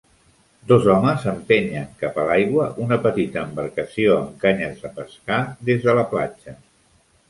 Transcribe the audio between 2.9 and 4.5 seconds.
petita embarcació amb